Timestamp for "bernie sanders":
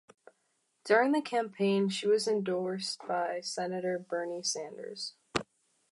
3.99-5.13